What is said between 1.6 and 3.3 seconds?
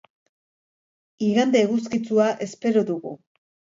eguzkitsua espero dugu.